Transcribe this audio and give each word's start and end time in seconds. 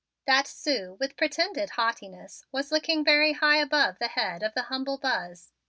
That 0.25 0.47
Sue 0.47 0.97
with 0.99 1.15
pretended 1.15 1.69
haughtiness 1.77 2.43
was 2.51 2.71
looking 2.71 3.03
very 3.05 3.33
high 3.33 3.57
above 3.57 3.99
the 3.99 4.07
head 4.07 4.41
of 4.41 4.55
the 4.55 4.63
humble 4.63 4.97
Buzz. 4.97 5.51